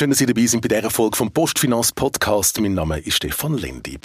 [0.00, 2.58] Schön, dass Sie dabei sind bei dieser Folge vom Postfinanz Podcast.
[2.58, 3.98] Mein Name ist Stefan Lendi.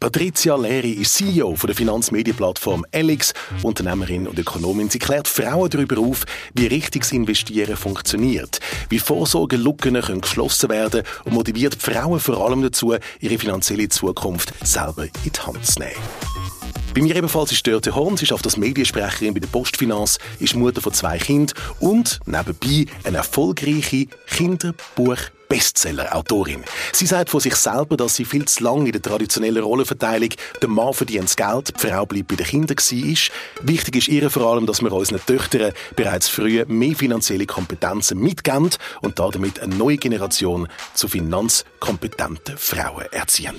[0.00, 3.32] Patricia Leri ist CEO von der Finanzmedienplattform Elix,
[3.62, 4.90] Unternehmerin und Ökonomin.
[4.90, 6.24] Sie klärt Frauen darüber auf,
[6.54, 12.96] wie richtiges Investieren funktioniert, wie Vorsorgelücken können geschlossen werden und motiviert Frauen vor allem dazu,
[13.20, 15.92] ihre finanzielle Zukunft selber in die Hand zu nehmen.
[16.92, 18.16] Bei mir ebenfalls ist Dörte Horn.
[18.16, 23.18] Sie ist als Mediensprecherin bei der Postfinanz, ist Mutter von zwei Kindern und nebenbei eine
[23.18, 25.18] erfolgreiche Kinderbuch
[25.48, 26.64] Bestseller-Autorin.
[26.92, 30.30] Sie sagt von sich selber, dass sie viel zu lange in der traditionellen Rollenverteilung
[30.60, 33.66] der Mann verdient das Geld, die Frau bleibt bei den Kindern war.
[33.66, 38.70] Wichtig ist ihr vor allem, dass wir unseren Töchtern bereits früh mehr finanzielle Kompetenzen mitgeben
[39.02, 43.56] und damit eine neue Generation zu finanzkompetenten Frauen erziehen.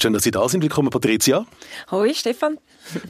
[0.00, 0.62] Schön, dass Sie da sind.
[0.62, 1.44] Willkommen, Patricia.
[1.90, 2.58] Hoi, Stefan.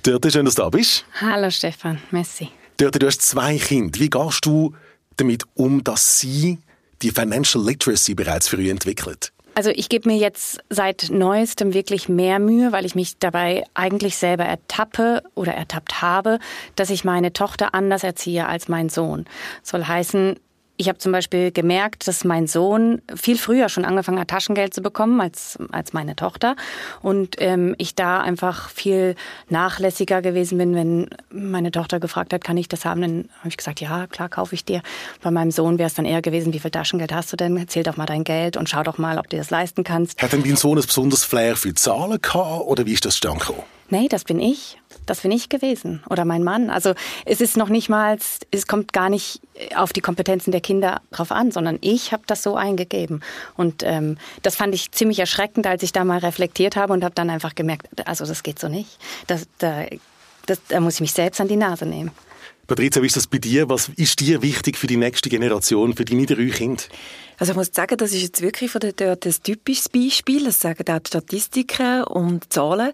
[0.03, 1.05] Dörte, schön, dass du da bist.
[1.21, 2.01] Hallo, Stefan.
[2.11, 2.49] Merci.
[2.79, 4.01] Dörte, du hast zwei Kinder.
[4.01, 4.75] Wie gehst du
[5.17, 6.59] damit um, dass sie
[7.03, 9.33] die Financial Literacy bereits früh entwickelt?
[9.55, 14.17] Also ich gebe mir jetzt seit neuestem wirklich mehr Mühe, weil ich mich dabei eigentlich
[14.17, 16.39] selber ertappe oder ertappt habe,
[16.77, 19.25] dass ich meine Tochter anders erziehe als mein Sohn.
[19.65, 20.39] Soll heißen,
[20.79, 24.81] ich habe zum Beispiel gemerkt, dass mein Sohn viel früher schon angefangen hat, Taschengeld zu
[24.81, 26.55] bekommen als, als meine Tochter.
[27.03, 29.17] Und ähm, ich da einfach viel
[29.49, 33.01] nachlässiger gewesen bin, wenn meine Tochter gefragt hat, kann ich das haben?
[33.01, 34.83] Dann habe ich gesagt, ja, klar, kaufe ich dir.
[35.21, 37.57] Bei meinem Sohn wäre es dann eher gewesen, wie viel Taschengeld hast du denn?
[37.57, 40.23] Erzähl doch mal dein Geld und schau doch mal, ob du das leisten kannst.
[40.23, 43.41] Hat denn dein Sohn ein besonderes Flair für Zahlen gehabt oder wie ist das zustande
[43.41, 43.65] gekommen?
[43.91, 44.79] Nee, das bin ich.
[45.09, 46.69] Das bin ich gewesen oder mein Mann.
[46.69, 48.19] Also es ist noch nicht mal,
[48.51, 49.41] es kommt gar nicht
[49.75, 53.23] auf die Kompetenzen der Kinder drauf an, sondern ich habe das so eingegeben.
[53.57, 57.15] Und ähm, das fand ich ziemlich erschreckend, als ich da mal reflektiert habe und habe
[57.15, 58.99] dann einfach gemerkt, also das geht so nicht.
[59.27, 59.87] Das, da,
[60.47, 62.11] das, da muss ich mich selbst an die Nase nehmen.
[62.67, 63.71] Patricia, wie ist das bei dir?
[63.71, 66.83] Was ist dir wichtig für die nächste Generation, für deine drei Kinder?
[67.39, 70.45] Also ich muss sagen, das ist jetzt wirklich von der dort ein typisches Beispiel.
[70.45, 72.93] Das sagen auch die Statistiken und Zahlen.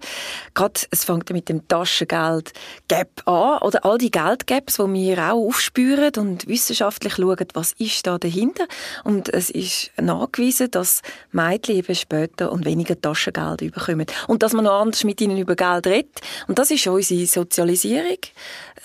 [0.53, 3.59] Gerade, es fängt mit dem Taschengeld-Gap an.
[3.63, 8.67] Oder all die Geldgaps, die wir auch aufspüren und wissenschaftlich schauen, was ist da dahinter.
[9.03, 11.01] Und es ist nachgewiesen, dass
[11.33, 14.07] Mädchen eben später und weniger Taschengeld bekommen.
[14.29, 16.21] Und dass man noch anders mit ihnen über Geld redet.
[16.49, 18.19] Und das ist unsere Sozialisierung.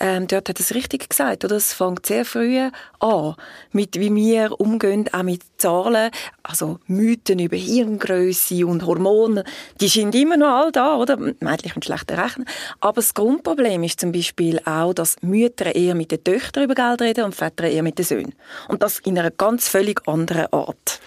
[0.02, 1.56] Ähm, dort hat es richtig gesagt, oder?
[1.56, 2.58] Es fängt sehr früh
[3.00, 3.34] an,
[3.70, 6.10] mit wie wir umgehen, auch mit Zahlen,
[6.42, 9.44] also Mythen über Hirngröße und Hormone,
[9.80, 11.16] die sind immer noch all da, oder?
[11.16, 12.46] Mädchen können schlechter rechnen.
[12.80, 17.02] Aber das Grundproblem ist zum Beispiel auch, dass Mütter eher mit den Töchtern über Geld
[17.02, 18.34] reden und Väter eher mit den Söhnen.
[18.68, 21.00] Und das in einer ganz völlig anderen Art.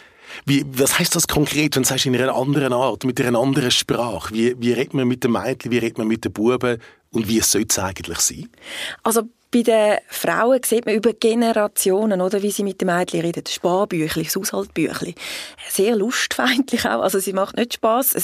[0.45, 3.71] Wie, was heißt das konkret, wenn du sagst, in einer anderen Art, mit einer anderen
[3.71, 4.33] Sprache?
[4.33, 6.79] Wie, wie redet man mit den Mädchen, wie redet man mit den Buben
[7.13, 8.49] und wie soll es eigentlich sein?
[9.03, 13.43] Also bei den Frauen sieht man über Generationen, oder, wie sie mit den Mädchen reden.
[13.47, 15.13] Sparbüchli, das Haushaltbüchli.
[15.69, 17.01] Sehr lustfeindlich auch.
[17.01, 18.15] Also sie macht nicht Spass.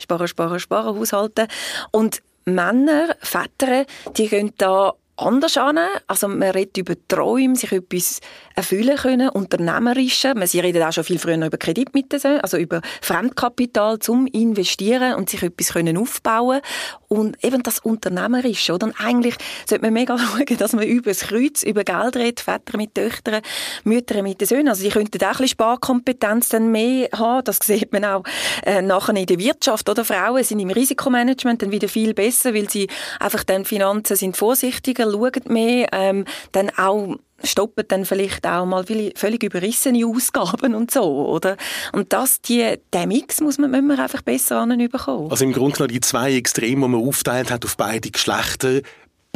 [0.00, 1.46] Sparen, sparen, sparen, Haushalten.
[1.90, 3.84] Und Männer, Väter,
[4.16, 5.78] die gehen da anders an.
[6.06, 8.20] Also man redet über Träume, sich etwas
[8.54, 10.34] erfüllen können, unternehmerische.
[10.44, 15.28] Sie reden auch schon viel früher über Kredit mit also über Fremdkapital zum Investieren und
[15.28, 16.60] sich etwas können aufbauen
[17.08, 18.86] und eben das Unternehmerische, oder?
[18.86, 19.34] Und eigentlich
[19.66, 23.42] sollte man mega schauen, dass man über das Kreuz, über Geld redet, Väter mit Töchtern,
[23.84, 24.68] Mütter mit den Söhnen.
[24.68, 27.44] Also die könnten auch ein bisschen Sparkompetenz dann mehr haben.
[27.44, 28.24] Das sieht man auch
[28.64, 30.04] äh, nachher in der Wirtschaft, oder?
[30.04, 32.88] Frauen sind im Risikomanagement dann wieder viel besser, weil sie
[33.20, 38.84] einfach dann Finanzen sind vorsichtiger schauen mehr, ähm, dann auch stoppen dann vielleicht auch mal
[39.14, 41.56] völlig überrissene Ausgaben und so, oder?
[41.92, 45.30] Und das, die, den Mix muss man, muss man einfach besser anbekommen.
[45.30, 48.80] Also im Grunde genommen die zwei Extreme, die man aufteilt hat auf beide Geschlechter,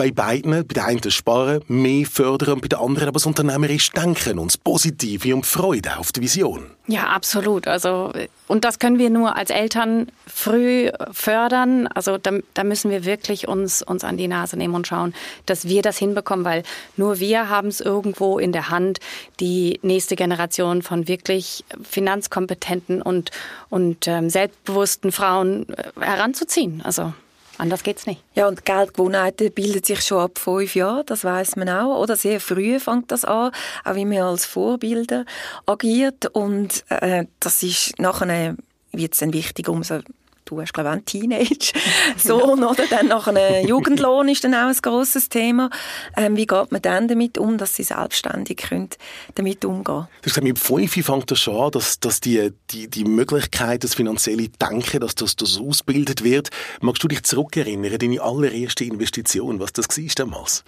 [0.03, 4.41] bei beiden, bei der einen sparen, mehr fördern bei der anderen aber das unternehmerisch denken
[4.41, 6.67] und das Positive und Freude auf die Vision.
[6.89, 7.69] Ja, absolut.
[7.69, 8.13] Also,
[8.49, 11.87] und das können wir nur als Eltern früh fördern.
[11.87, 15.15] Also da, da müssen wir wirklich uns, uns an die Nase nehmen und schauen,
[15.47, 16.65] dass wir das hinbekommen, weil
[16.97, 18.99] nur wir haben es irgendwo in der Hand,
[19.39, 23.31] die nächste Generation von wirklich finanzkompetenten und,
[23.71, 26.83] und ähm, selbstbewussten Frauen äh, heranzuziehen.
[26.85, 27.13] Also
[27.59, 28.23] Anders geht's nicht.
[28.35, 32.01] Ja, und Geldgewohnheiten bilden sich schon ab fünf Jahren, das weiß man auch.
[32.01, 33.53] Oder sehr früh fängt das an,
[33.85, 35.25] auch wie man als Vorbilder
[35.67, 36.27] agiert.
[36.27, 38.57] Und äh, das ist nachher
[38.93, 40.01] wird es dann wichtig, umso
[40.53, 42.87] du hast glaube ich einen Teenage-Sohn, oder?
[42.89, 45.71] Dann nach einem Jugendlohn ist dann auch ein grosses Thema.
[46.17, 48.91] Ähm, wie geht man dann damit um, dass sie selbstständig können
[49.35, 52.89] damit umgehen Du hast gesagt, mit fünf fängt das schon an, dass, dass die, die,
[52.89, 56.51] die Möglichkeit, das finanzielle Denken, dass das, das ausgebildet wird.
[56.81, 60.65] Magst du dich zurückerinnern, deine allererste Investition, was das war damals?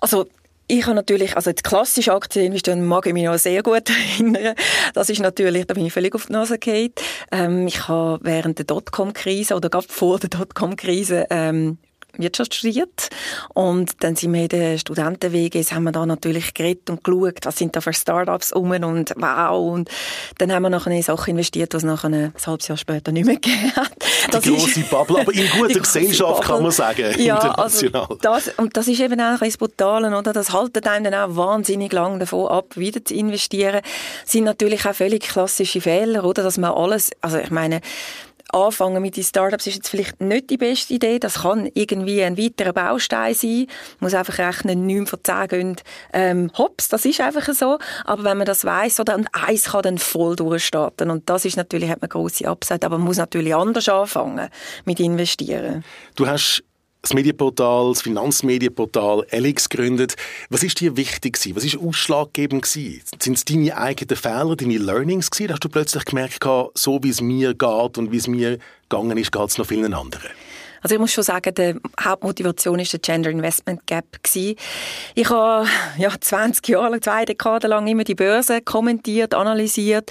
[0.00, 0.26] Also
[0.72, 4.54] ich habe natürlich, also die klassische Aktieninvestition mag ich mich noch sehr gut erinnern.
[4.94, 6.92] Das ist natürlich, da bin ich völlig auf die Nase gefallen.
[7.30, 11.76] Ähm, ich habe während der Dotcom-Krise oder gerade vor der Dotcom-Krise ähm,
[12.16, 13.08] Wirtschaft studiert.
[13.54, 17.56] Und dann sind wir in den Studentenwegen, haben wir da natürlich geredet und geschaut, was
[17.56, 19.72] sind da für Startups rum und wow.
[19.72, 19.90] Und
[20.38, 23.34] dann haben wir nachher in Sachen investiert, was nachher ein halbes Jahr später nicht mehr
[23.40, 23.92] gegeben hat.
[24.30, 26.46] Das die grosse Bubble, aber in guter Gesellschaft Bubble.
[26.46, 28.02] kann man sagen, ja, also international.
[28.02, 30.32] Also das, und das ist eben auch ein Brutale, oder?
[30.32, 33.80] Das haltet einem dann auch wahnsinnig lang davon ab, wieder zu investieren.
[34.22, 36.42] Das sind natürlich auch völlig klassische Fehler, oder?
[36.42, 37.80] Dass man alles, also ich meine,
[38.52, 41.18] anfangen mit den Startups ist jetzt vielleicht nicht die beste Idee.
[41.18, 43.66] Das kann irgendwie ein weiterer Baustein sein.
[44.00, 45.76] Muss einfach rechnen, 9 von 10 gehen,
[46.12, 47.78] ähm, hops, das ist einfach so.
[48.04, 51.10] Aber wenn man das weiss, oder, und eins kann dann voll durchstarten.
[51.10, 52.84] Und das ist natürlich, hat man grosse Upside.
[52.86, 54.48] Aber man muss natürlich anders anfangen
[54.84, 55.84] mit investieren.
[56.16, 56.62] Du hast
[57.02, 60.14] das Medienportal, das Finanzmedienportal Elix gegründet.
[60.50, 61.56] Was ist dir wichtig gewesen?
[61.56, 62.64] Was ist ausschlaggebend?
[62.64, 65.52] Sind es deine eigenen Fehler, deine Learnings gewesen?
[65.52, 66.44] Hast du plötzlich gemerkt,
[66.74, 68.58] so wie es mir geht und wie es mir
[68.88, 70.30] gegangen ist, geht es noch vielen anderen?
[70.82, 74.04] Also ich muss schon sagen, die Hauptmotivation ist der Gender Investment Gap.
[74.34, 80.10] Ich habe ja 20 Jahre lang, zwei Dekaden lang immer die Börse kommentiert, analysiert,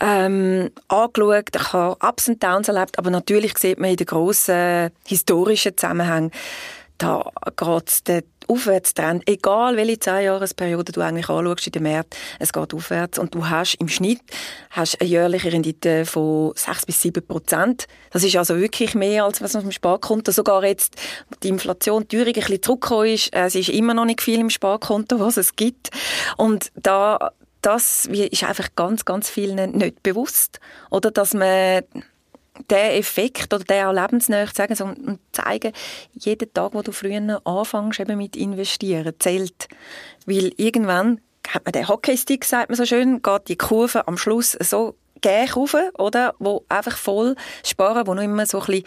[0.00, 1.56] ähm, angeschaut.
[1.56, 6.30] Ich habe Ups und Downs erlebt, aber natürlich sieht man in den grossen historischen Zusammenhängen,
[6.98, 12.74] da geht der Aufwärtstrend, egal welche Zehnjahresperiode du eigentlich anschaust in den Märkten, es geht
[12.74, 14.20] aufwärts und du hast im Schnitt
[14.70, 17.86] hast eine jährliche Rendite von 6 bis 7 Prozent.
[18.10, 20.96] Das ist also wirklich mehr, als was auf dem Sparkonto sogar jetzt
[21.42, 23.32] die Inflation, die Teuerung ein bisschen zurückgekommen ist.
[23.32, 25.90] Es ist immer noch nicht viel im Sparkonto, was es gibt.
[26.36, 27.32] Und da,
[27.62, 30.60] das ist einfach ganz, ganz vielen nicht bewusst.
[30.90, 31.82] Oder dass man
[32.70, 35.72] der Effekt oder der Lebensnähe sagen so, und zeigen,
[36.12, 39.68] jeden Tag, wo du früher anfängst eben mit investieren, zählt.
[40.26, 44.52] Weil irgendwann hat man den Hockeystick, sagt man so schön, geht die Kurve am Schluss
[44.60, 46.34] so gäch rauf, oder?
[46.38, 47.34] Wo einfach voll
[47.64, 48.84] sparen, wo noch immer so ein bisschen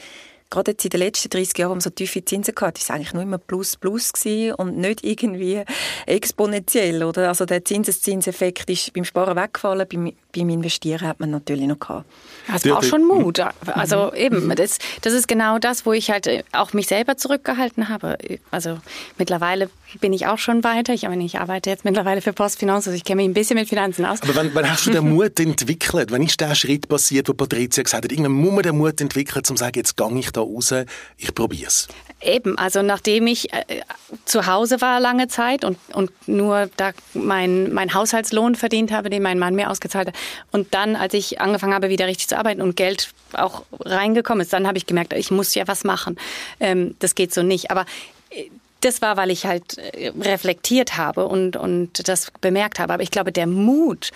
[0.50, 2.90] gerade jetzt in den letzten 30 Jahren, wo man so tiefe Zinsen hatte, war es
[2.90, 5.64] eigentlich nur immer plus plus gewesen und nicht irgendwie
[6.06, 7.28] exponentiell, oder?
[7.28, 12.06] Also der Zinseszinseffekt ist beim Sparen weggefallen, beim, beim Investieren hat man natürlich noch gehabt.
[12.54, 13.40] Es braucht schon Mut.
[13.66, 14.18] Also mhm.
[14.18, 18.18] eben, das, das ist genau das, wo ich halt auch mich selber zurückgehalten habe.
[18.52, 18.80] Also
[19.18, 19.70] mittlerweile
[20.00, 20.94] bin ich auch schon weiter.
[20.94, 23.68] Ich, meine, ich arbeite jetzt mittlerweile für Postfinanz, also ich kenne mich ein bisschen mit
[23.68, 24.22] Finanzen aus.
[24.22, 26.12] Aber wann, wann hast du den Mut entwickelt?
[26.12, 29.40] Wann ist der Schritt passiert, wo Patricia gesagt hat, irgendwann muss man den Mut entwickeln,
[29.40, 30.74] um zu sagen, jetzt gehe ich da raus,
[31.18, 31.88] ich probiere es?
[32.20, 33.82] Eben, also nachdem ich äh,
[34.26, 39.22] zu Hause war lange Zeit und, und nur da mein, mein Haushaltslohn verdient habe, den
[39.22, 40.16] mein Mann mir ausgezahlt hat.
[40.52, 44.52] Und dann, als ich angefangen habe, wieder richtig zu arbeiten und Geld auch reingekommen ist,
[44.52, 46.18] dann habe ich gemerkt, ich muss ja was machen.
[46.60, 47.70] Ähm, das geht so nicht.
[47.70, 47.86] Aber
[48.32, 48.46] äh,
[48.82, 52.94] das war, weil ich halt äh, reflektiert habe und, und das bemerkt habe.
[52.94, 54.10] Aber ich glaube, der Mut,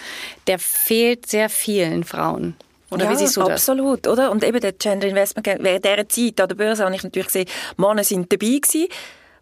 [0.47, 2.55] der fehlt sehr vielen Frauen.
[2.91, 3.51] Oder ja, wie siehst du das?
[3.51, 4.31] absolut, oder?
[4.31, 7.47] Und eben der Gender Investment, während dieser Zeit an der Börse habe ich natürlich gesehen,
[7.77, 8.87] Männer sind dabei gewesen,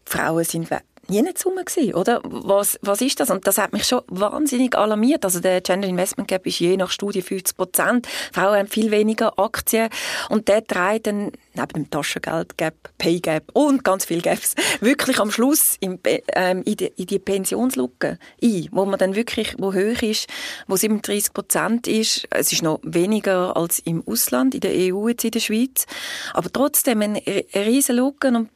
[0.06, 0.70] Frauen sind
[1.10, 2.22] nie rum gewesen, oder?
[2.24, 3.30] Was, was ist das?
[3.30, 5.26] Und das hat mich schon wahnsinnig alarmiert.
[5.26, 8.08] Also der Gender Investment Gap ist je nach Studie 50 Prozent.
[8.32, 9.90] Frauen haben viel weniger Aktien
[10.30, 15.76] und der trägt dann neben dem Taschengeld-Gap, Pay-Gap und ganz viel Gaps wirklich am Schluss
[15.80, 16.00] im,
[16.34, 20.28] ähm, in, die, in die Pensionslücke ein, wo man dann wirklich, wo hoch ist,
[20.68, 22.28] wo 37 Prozent ist.
[22.30, 25.86] Es ist noch weniger als im Ausland, in der EU jetzt in der Schweiz.
[26.34, 27.22] Aber trotzdem eine
[27.54, 28.50] riesen Lücke und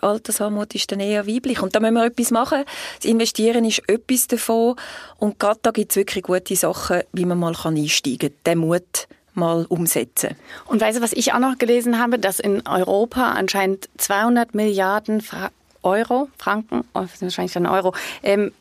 [0.00, 1.62] Altersarmut ist dann eher weiblich.
[1.62, 2.64] Und da müssen wir etwas machen.
[2.96, 4.76] Das Investieren ist etwas davon.
[5.18, 8.38] Und gerade da gibt es wirklich gute Sachen, wie man mal einsteigen kann.
[8.46, 10.36] Den Mut mal umsetzen.
[10.66, 15.20] Und weißt du, was ich auch noch gelesen habe, dass in Europa anscheinend 200 Milliarden
[15.20, 15.50] Fra
[15.82, 18.52] Euro, Franken, oh, wahrscheinlich dann Euro, ähm,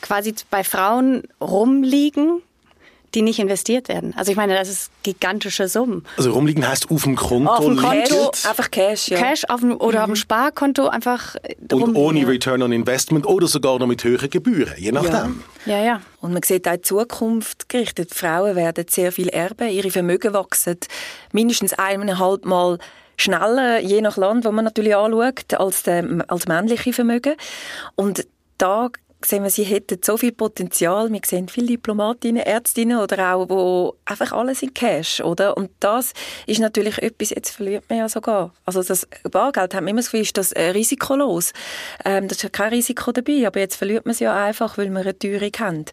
[0.00, 2.42] quasi bei Frauen rumliegen,
[3.14, 4.14] die nicht investiert werden.
[4.16, 6.04] Also ich meine, das ist gigantische Summen.
[6.16, 9.18] Also rumliegen heißt auf dem Konto, auf dem Konto einfach Cash, ja.
[9.18, 10.02] Cash auf dem, oder mhm.
[10.02, 11.36] auf dem Sparkonto einfach
[11.72, 15.42] und ohne Return on Investment oder sogar noch mit höheren Gebühren, je nachdem.
[15.66, 15.84] Ja, ja.
[15.84, 16.00] ja.
[16.20, 18.14] Und man sieht auch in Zukunft gerichtet.
[18.14, 20.78] Frauen werden sehr viel erben, ihre Vermögen wachsen
[21.32, 22.78] mindestens eineinhalb Mal
[23.16, 27.34] schneller, je nach Land, wo man natürlich anschaut, als, der, als männliche Vermögen.
[27.94, 28.26] Und
[28.58, 28.90] da
[29.24, 31.12] sehen wir, sie hätten so viel Potenzial.
[31.12, 35.56] Wir sehen viele Diplomatinnen, Ärztinnen oder auch, wo einfach alles in Cash, oder?
[35.56, 36.12] Und das
[36.46, 38.52] ist natürlich etwas, jetzt verliert man ja sogar.
[38.64, 41.52] Also das Bargeld, haben wir immer das Gefühl, ist das äh, risikolos.
[42.04, 44.90] Ähm, da ist ja kein Risiko dabei, aber jetzt verliert man es ja einfach, weil
[44.90, 45.84] wir eine Teuerung haben.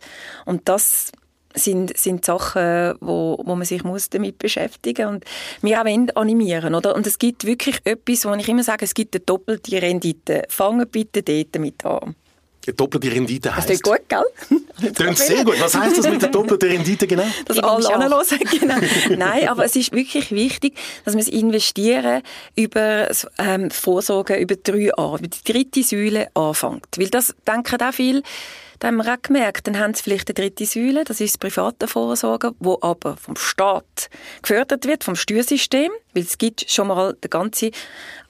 [0.46, 1.12] Und das
[1.54, 5.26] sind, sind Sachen, wo, wo man sich muss damit beschäftigen und
[5.62, 6.96] wir auch animieren, oder?
[6.96, 10.44] Und es gibt wirklich etwas, wo ich immer sage, es gibt eine doppelte Rendite.
[10.50, 12.16] Fangen bitte dort damit an.
[12.74, 13.70] Doppelte Rendite heisst?
[13.70, 14.62] Das klingt gut, gell?
[14.94, 15.60] Klingt sehr gut.
[15.60, 17.26] Was heisst das mit der doppelten Rendite genau?
[17.46, 18.26] Dass alle anhören.
[18.60, 18.76] Genau.
[19.18, 22.22] Nein, aber es ist wirklich wichtig, dass wir das Investieren
[22.56, 26.88] über ähm, Vorsorge über drei A, über die dritte Säule anfängt.
[26.98, 28.24] Weil das denken auch viele,
[28.80, 31.38] da haben wir auch gemerkt, dann haben sie vielleicht eine dritte Säule, das ist das
[31.38, 34.10] private Vorsorge, wo aber vom Staat
[34.42, 37.72] gefördert wird, vom Steuersystem, weil es gibt schon mal den ganzen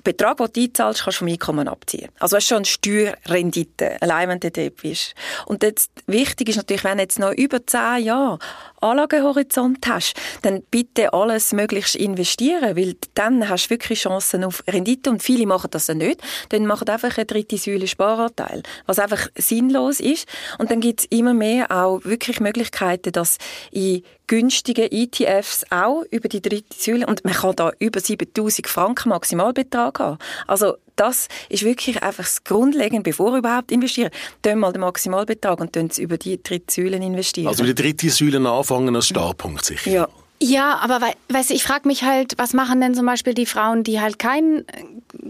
[0.08, 2.10] Betrag, den du einzahlst, kannst du vom Einkommen abziehen.
[2.20, 5.14] Also ist schon eine Steuerrendite, allein wenn du dort bist.
[5.46, 8.40] Und jetzt, wichtig ist natürlich, wenn du jetzt noch über zehn Jahre
[8.80, 15.10] Anlagehorizont hast, dann bitte alles möglichst investieren, weil dann hast du wirklich Chancen auf Rendite
[15.10, 16.22] und viele machen das dann nicht.
[16.50, 20.28] Dann machen einfach eine dritte Säule Sparanteil, was einfach sinnlos ist.
[20.58, 23.40] Und dann gibt es immer mehr auch wirklich Möglichkeiten, dass
[23.72, 29.10] in günstigen ETFs auch über die dritte Säule und man kann da über 7000 Franken
[29.10, 30.18] Maximalbetrag haben.
[30.46, 34.10] Also das ist wirklich einfach das Grundlegende, bevor wir überhaupt investieren.
[34.42, 37.48] Tun mal den Maximalbetrag und tun über die dritte Säule investieren.
[37.48, 39.90] Also die dritte Säule anfangen als Startpunkt sicher.
[39.90, 40.08] Ja.
[40.42, 43.48] Ja, aber we weißt du, ich frage mich halt, was machen denn zum Beispiel die
[43.48, 44.66] Frauen, die halt kein,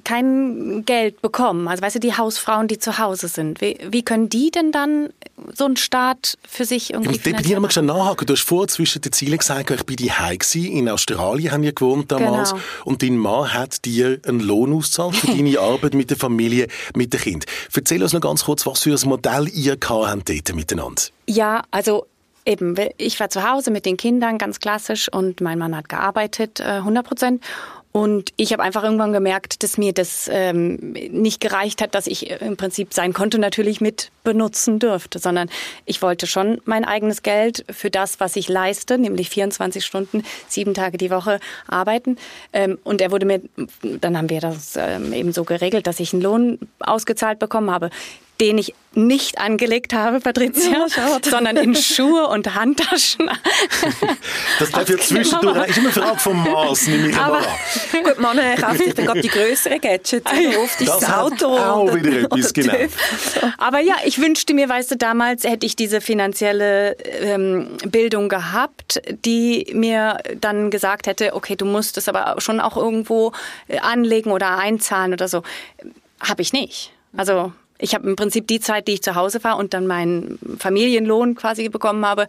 [0.03, 1.67] kein Geld bekommen?
[1.67, 3.61] Also weißt du, die Hausfrauen, die zu Hause sind.
[3.61, 5.09] Wie, wie können die denn dann
[5.53, 7.39] so einen Start für sich irgendwie ja?
[7.39, 8.27] Ich muss nachhaken.
[8.27, 10.11] Du hast vorher zwischen den Zielen gesagt, ich bin die
[10.67, 12.51] in Australien haben wir gewohnt damals.
[12.51, 12.63] Genau.
[12.83, 17.13] Und dein Mann hat dir einen Lohn ausgezahlt für deine Arbeit mit der Familie, mit
[17.13, 17.45] dem Kind.
[17.73, 21.01] Erzähl uns noch ganz kurz, was für ein Modell ihr habt dort miteinander.
[21.27, 22.07] Ja, also
[22.47, 26.61] eben, ich war zu Hause mit den Kindern, ganz klassisch, und mein Mann hat gearbeitet,
[26.61, 27.43] 100 äh, Prozent.
[27.91, 32.29] Und ich habe einfach irgendwann gemerkt, dass mir das ähm, nicht gereicht hat, dass ich
[32.29, 35.49] im Prinzip sein Konto natürlich mit benutzen dürfte, sondern
[35.85, 40.75] ich wollte schon mein eigenes Geld für das, was ich leiste, nämlich 24 Stunden, sieben
[40.75, 42.17] Tage die Woche arbeiten.
[42.53, 43.41] Ähm, und er wurde mir,
[43.81, 47.89] dann haben wir das ähm, eben so geregelt, dass ich einen Lohn ausgezahlt bekommen habe
[48.39, 53.29] den ich nicht angelegt habe, Patricia, ja, sondern in Schuhe und Handtaschen.
[54.59, 55.69] das bleibt ja zwischendurch.
[55.69, 57.41] Ich immer Frage vom Maß, nehme ich Aber,
[58.03, 61.57] Gut, man kauft sich dann gerade die größeren Gadgets, oder oft ist das, das Auto.
[61.57, 62.73] Auch wieder etwas, genau.
[63.59, 69.01] Aber ja, ich wünschte mir, weißt du, damals hätte ich diese finanzielle ähm, Bildung gehabt,
[69.25, 73.31] die mir dann gesagt hätte, okay, du musst es aber schon auch irgendwo
[73.67, 75.43] äh, anlegen oder einzahlen oder so.
[76.19, 76.91] Habe ich nicht.
[77.15, 80.39] Also ich habe im Prinzip die Zeit, die ich zu Hause war und dann meinen
[80.59, 82.27] Familienlohn quasi bekommen habe,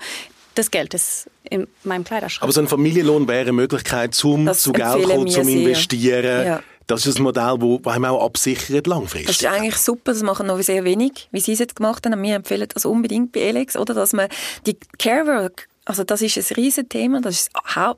[0.55, 2.43] das Geld ist in meinem Kleiderschrank.
[2.43, 6.47] Aber so ein Familienlohn wäre eine Möglichkeit, zum das zu Geld kommen, zum Investieren.
[6.47, 6.63] Ja.
[6.87, 9.27] Das ist ein Modell, das einem auch absichert langfristig.
[9.27, 12.23] Das ist eigentlich super, das machen noch sehr wenig, wie Sie es jetzt gemacht haben.
[12.23, 13.93] Wir empfehlen das unbedingt bei Alex, oder?
[13.93, 14.29] Dass man
[14.67, 17.51] die Carework, also das ist ein riesen Thema, das ist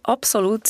[0.02, 0.62] absolut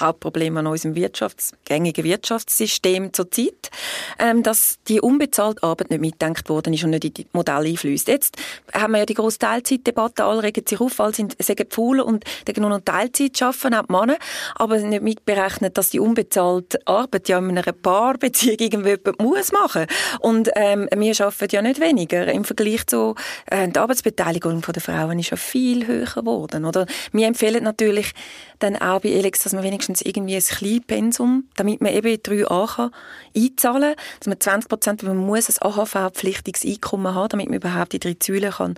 [0.00, 3.70] Hauptproblem an unserem Wirtschafts-, gängigen Wirtschaftssystem zurzeit,
[4.18, 8.08] ähm, dass die unbezahlte Arbeit nicht mitdenkt worden ist und nicht in die Modelle einfließt.
[8.08, 8.36] Jetzt
[8.72, 12.24] haben wir ja die grosse Teilzeitdebatte, alle regen sich auf, alle sind, sagen faul und
[12.46, 14.16] denken nur noch Teilzeit arbeiten, auch die Männer,
[14.54, 19.86] aber nicht mitberechnet, dass die unbezahlte Arbeit ja in einer Paarbeziehung irgendjemand muss machen.
[20.20, 22.26] Und ähm, wir arbeiten ja nicht weniger.
[22.28, 23.14] Im Vergleich zu
[23.46, 26.64] äh, die Arbeitsbeteiligung der Frauen ist ja viel höher geworden.
[26.64, 26.86] Oder?
[27.12, 28.12] Wir empfehlen natürlich
[28.58, 32.90] dann auch bei Elex, dass man wenigstens irgendwie ein Kleinpensum, damit man eben 3a kann
[33.36, 37.92] einzahlen kann, dass man 20 Prozent, man muss ein AHV-pflichtiges Einkommen haben, damit man überhaupt
[37.92, 38.74] die drei Säulen kann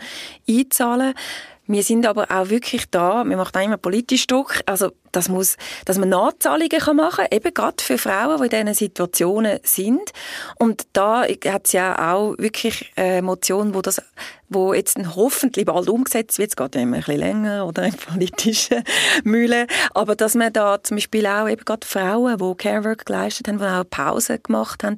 [0.48, 1.22] einzahlen kann.
[1.68, 5.56] Wir sind aber auch wirklich da, wir machen auch immer politisch Druck, also das muss,
[5.84, 10.12] dass man Nachzahlungen kann machen kann, eben gerade für Frauen, die in diesen Situationen sind.
[10.56, 14.02] Und da hat es ja auch wirklich eine Motion, wo das
[14.48, 17.92] wo jetzt hoffentlich bald umgesetzt wird, es geht ja immer ein bisschen länger oder in
[17.92, 18.82] politischen
[19.24, 23.58] Mühlen, aber dass man da zum Beispiel auch eben gerade Frauen, die Carework geleistet haben,
[23.58, 24.96] die auch Pause gemacht haben,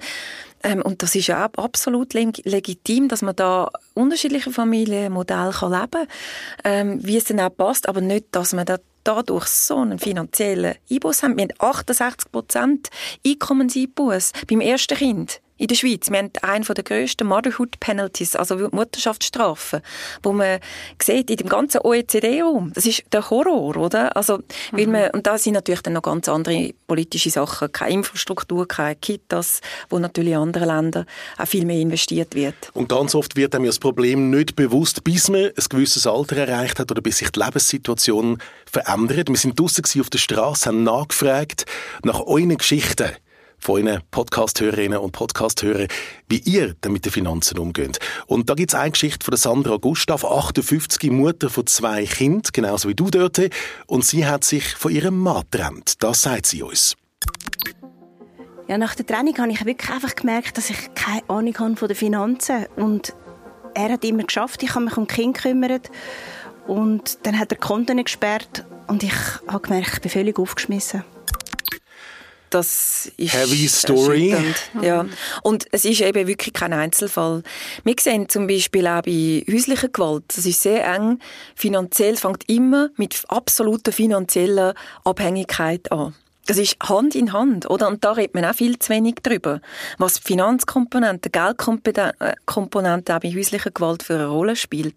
[0.62, 5.90] ähm, und das ist ja auch absolut legitim, dass man da unterschiedliche Familienmodelle kann leben
[5.90, 6.07] kann,
[6.64, 10.75] ähm, wie es dann auch passt, aber nicht, dass man da dadurch so einen finanziellen
[10.90, 11.37] Einbuß haben.
[11.37, 12.88] Wir haben 68 Prozent
[13.26, 16.11] Einkommenseinbuß beim ersten Kind in der Schweiz.
[16.11, 19.83] Wir haben einen der grössten Motherhood Penalties, also Mutterschaftsstrafen,
[20.23, 20.59] wo man
[21.00, 22.73] sieht in dem ganzen OECD-Raum.
[22.75, 24.17] Das ist der Horror, oder?
[24.17, 24.43] Also, mhm.
[24.73, 27.71] weil man, und da sind natürlich dann noch ganz andere politische Sachen.
[27.73, 32.55] Keine Infrastruktur, keine Kitas, wo natürlich in anderen Ländern auch viel mehr investiert wird.
[32.73, 36.79] Und ganz oft wird einem das Problem nicht bewusst, bis man ein gewisses Alter erreicht
[36.79, 39.29] hat oder bis sich die Lebenssituation verändert.
[39.29, 41.67] Wir sind draussen auf der Straße, haben nachgefragt
[42.02, 43.11] nach euren Geschichten
[43.61, 45.87] von Ihnen Podcast-Hörerinnen und Podcast-Hörer,
[46.29, 47.99] wie ihr denn mit den Finanzen umgeht.
[48.26, 52.88] Und da gibt es eine Geschichte von Sandra Gustav, 58, Mutter von zwei Kindern, genauso
[52.88, 53.38] wie du dort.
[53.87, 56.02] Und sie hat sich von ihrem Mann getrennt.
[56.02, 56.97] Das sagt sie uns.
[58.69, 61.88] Ja, nach der Trennung habe ich wirklich einfach gemerkt, dass ich keine Ahnung habe von
[61.88, 63.14] den Finanzen und
[63.75, 65.90] er hat immer geschafft, ich habe mich um Kinder gekümmert
[66.67, 69.14] und dann hat er Konten gesperrt und ich
[69.49, 71.05] habe gemerkt, ich bin völlig aufgeschmissen.
[72.50, 74.37] Das ist Heavy Story.
[74.83, 75.07] Ja.
[75.42, 77.45] Und es ist eben wirklich kein Einzelfall.
[77.85, 81.21] Wir sehen zum Beispiel auch bei häuslicher Gewalt, das ist sehr eng
[81.54, 86.14] finanziell, fängt immer mit absoluter finanzieller Abhängigkeit an.
[86.50, 87.87] Das ist Hand in Hand, oder?
[87.87, 89.61] Und da redet man auch viel zu wenig drüber.
[89.99, 94.97] Was die Finanzkomponente, Geldkomponente auch bei häuslicher Gewalt für eine Rolle spielt.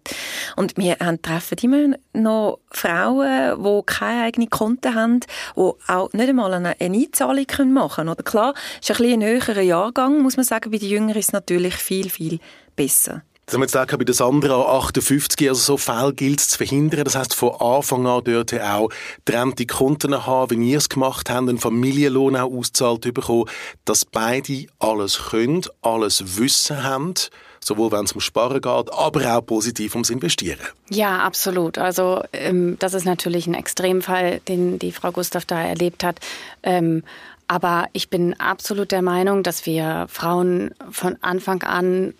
[0.56, 5.20] Und wir haben, treffen immer noch Frauen, die keine eigenen Konten haben,
[5.54, 8.08] die auch nicht einmal eine, Einzahlung machen können.
[8.08, 10.72] Oder klar, ist ein bisschen ein höherer Jahrgang, muss man sagen.
[10.72, 12.40] Bei den Jüngeren ist es natürlich viel, viel
[12.74, 13.22] besser.
[13.46, 16.58] Das haben wir jetzt auch bei der Sandra 58, also so Fälle gilt es zu
[16.58, 17.04] verhindern.
[17.04, 18.88] Das heißt von Anfang an dort auch
[19.24, 23.48] trennte Konten haben, wenn ihr es gemacht habt, einen Familienlohn auch auszahlt bekommen,
[23.84, 27.14] dass beide alles können, alles Wissen haben,
[27.60, 30.60] sowohl wenn es um Sparen geht, aber auch positiv ums Investieren.
[30.88, 31.76] Ja, absolut.
[31.76, 36.18] Also ähm, das ist natürlich ein Extremfall, den die Frau Gustav da erlebt hat.
[36.62, 37.02] Ähm,
[37.48, 42.12] aber ich bin absolut der Meinung, dass wir Frauen von Anfang an äh,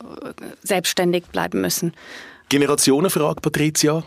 [0.62, 1.93] selbstständig bleiben müssen.
[2.50, 4.04] Generationenfrage, Patricia.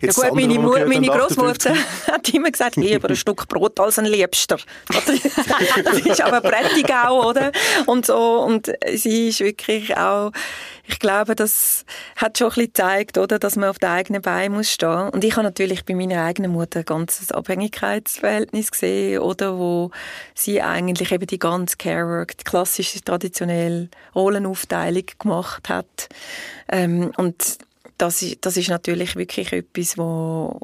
[0.00, 1.74] Jetzt ja gut, meine, meine Großmutter
[2.10, 4.56] hat immer gesagt, lieber ein Stück Brot als ein Liebster.
[5.84, 7.50] das ist aber prächtig auch, oder?
[7.86, 10.30] Und so, und sie ist wirklich auch,
[10.84, 11.84] ich glaube, das
[12.16, 15.10] hat schon ein bisschen gezeigt, oder, dass man auf den eigenen Beinen muss stehen.
[15.10, 19.90] Und ich habe natürlich bei meiner eigenen Mutter ein ganzes Abhängigkeitsverhältnis gesehen, oder, wo
[20.34, 26.08] sie eigentlich eben die ganze Care-Work, die klassische, traditionelle Rollenaufteilung gemacht hat.
[26.68, 27.58] Ähm, und
[27.98, 30.60] das ist, das ist natürlich wirklich etwas, wo,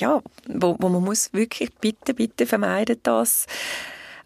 [0.00, 3.46] ja, wo, wo man muss wirklich bitte, bitte vermeiden, dass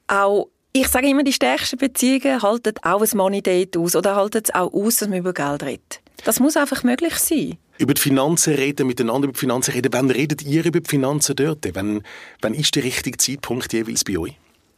[0.07, 4.43] auch ich sage immer, die stärksten Beziehungen halten auch ein Money Date aus oder halten
[4.45, 6.01] es auch aus, dass man über Geld redet.
[6.25, 7.57] Das muss einfach möglich sein.
[7.79, 9.93] Über die Finanzen reden, miteinander über die Finanzen reden.
[9.93, 11.67] Wann redet ihr über die Finanzen dort?
[11.75, 12.03] Wann,
[12.43, 14.35] wann ist der richtige Zeitpunkt jeweils bei euch?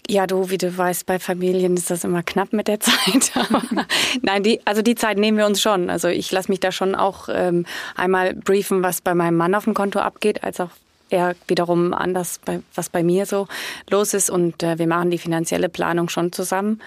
[0.09, 3.33] Ja, du, wie du weißt, bei Familien ist das immer knapp mit der Zeit.
[4.23, 5.89] Nein, die, also die Zeit nehmen wir uns schon.
[5.89, 7.65] Also ich lasse mich da schon auch ähm,
[7.95, 10.71] einmal briefen, was bei meinem Mann auf dem Konto abgeht, als auch
[11.11, 13.49] er wiederum anders, bei, was bei mir so
[13.91, 14.31] los ist.
[14.31, 16.81] Und äh, wir machen die finanzielle Planung schon zusammen,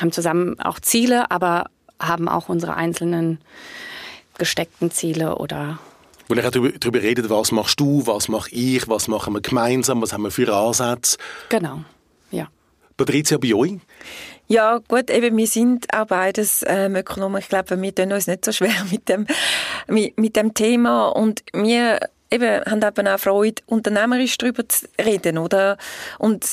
[0.00, 1.66] haben zusammen auch Ziele, aber
[2.00, 3.38] haben auch unsere einzelnen
[4.36, 5.78] gesteckten Ziele oder
[6.26, 10.14] wo ihr darüber redet, was machst du, was mache ich, was machen wir gemeinsam, was
[10.14, 11.18] haben wir für Ansätze.
[11.50, 11.80] Genau.
[12.30, 12.48] Ja.
[12.96, 13.74] Patricia, bei euch?
[14.46, 17.40] Ja, gut, eben, wir sind auch beides ähm, Ökonomen.
[17.40, 19.26] Ich glaube, wir tun uns nicht so schwer mit dem,
[19.86, 22.00] mit, mit dem Thema und wir
[22.34, 25.76] eben, haben eben auch Freude, unternehmerisch darüber zu reden, oder?
[26.18, 26.44] Und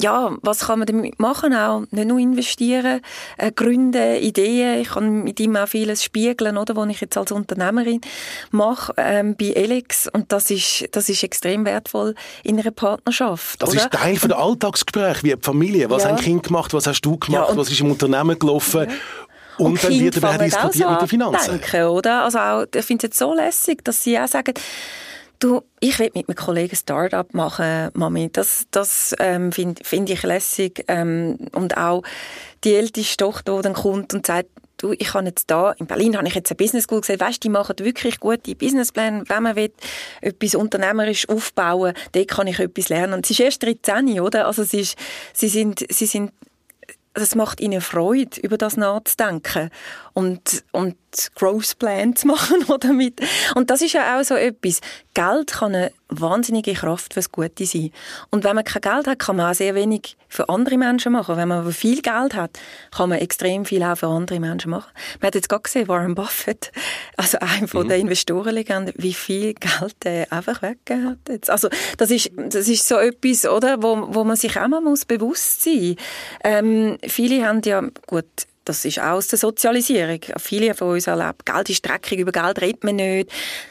[0.00, 1.82] ja, was kann man damit machen auch?
[1.90, 3.00] Nicht nur investieren,
[3.36, 4.80] äh, gründen, Ideen.
[4.80, 8.00] Ich kann mit ihm auch vieles spiegeln, oder, was ich jetzt als Unternehmerin
[8.50, 10.08] mache ähm, bei Elex.
[10.12, 13.60] Und das ist, das ist extrem wertvoll in einer Partnerschaft.
[13.62, 13.80] Das oder?
[13.80, 15.90] ist Teil von der Alltagsgespräch, wie die Familie.
[15.90, 16.10] Was ja.
[16.10, 16.72] haben Kinder gemacht?
[16.74, 17.50] Was hast du gemacht?
[17.50, 18.88] Ja, was ist im Unternehmen gelaufen?
[18.88, 18.96] Ja.
[19.58, 21.60] Und, dann wird dann diskutiert mit den Finanzen.
[21.60, 22.24] Denken, oder?
[22.24, 24.54] Also auch, ich finde es jetzt so lässig, dass sie auch sagen,
[25.40, 28.28] Du, ich will mit einem Kollegen Start-up machen, Mami.
[28.32, 30.84] Das, das ähm, finde find ich lässig.
[30.88, 32.02] Ähm, und auch
[32.64, 36.16] die älteste Tochter, die dann kommt und sagt, du, ich habe jetzt da, in Berlin
[36.16, 39.54] habe ich jetzt eine Business School gesehen, weißt, die machen wirklich gute Businesspläne, wenn man
[39.54, 39.72] will,
[40.20, 43.14] etwas unternehmerisch aufbauen, dort kann ich etwas lernen.
[43.14, 44.46] Und sie ist erst 13, oder?
[44.46, 44.98] Also sie, ist,
[45.32, 46.32] sie sind, sie sind
[47.22, 49.70] es macht ihnen Freude, über das nachzudenken
[50.18, 50.96] und, und
[51.36, 52.64] Growth Plan zu machen.
[52.68, 53.20] Oder mit.
[53.54, 54.80] Und das ist ja auch so etwas.
[55.14, 57.92] Geld kann eine wahnsinnige Kraft fürs Gute sein.
[58.30, 61.36] Und wenn man kein Geld hat, kann man auch sehr wenig für andere Menschen machen.
[61.36, 62.58] Wenn man aber viel Geld hat,
[62.90, 64.90] kann man extrem viel auch für andere Menschen machen.
[65.20, 66.72] Man hat jetzt gerade gesehen, Warren Buffett,
[67.16, 67.90] also einer von mhm.
[67.90, 71.18] den Investorenlegenden, wie viel Geld er einfach weggegeben hat.
[71.28, 71.48] Jetzt.
[71.48, 75.04] Also das ist, das ist so etwas, oder, wo, wo man sich auch mal muss
[75.04, 75.96] bewusst sein muss.
[76.42, 78.26] Ähm, viele haben ja, gut,
[78.68, 80.20] das ist auch aus der Sozialisierung.
[80.38, 83.30] Viele von uns erleben, Geld ist dreckig, über Geld redet man nicht.